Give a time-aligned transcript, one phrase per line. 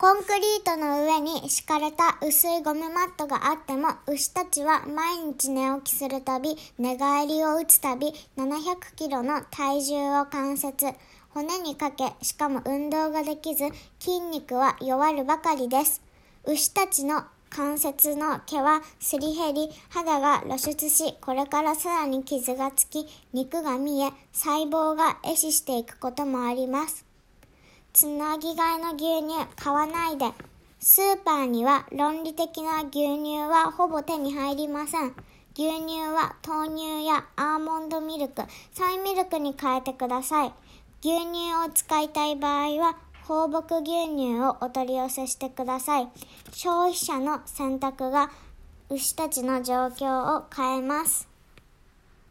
[0.00, 10.86] コンクリートの上に敷かれた薄いゴムマットがあっても、牛たちは毎日寝起きするたび、寝返りを打つたび、700キロの体重を関節、
[11.34, 13.64] 骨にかけ、しかも運動ができず、
[13.98, 16.00] 筋肉は弱るばかりです。
[16.46, 27.09] 牛たちの関節の毛はすり減り、肌が露出し、これからさらに傷がつき、肉が見え、細胞が壊死していくこともあります。
[27.92, 30.26] つなぎ替えの牛乳買わないで。
[30.78, 35.14] スーパーには論理的な牛乳はほぼ手に入りません。
[35.54, 38.42] 牛乳は豆乳やアーモンドミルク、
[38.72, 40.52] ソイミルクに変えてください。
[41.02, 46.08] 牛乳を使いたい場合は放牧牛乳をお取り寄せしてください。
[46.52, 48.30] 消費者の選択が
[48.88, 51.29] 牛たちの状況を変えます。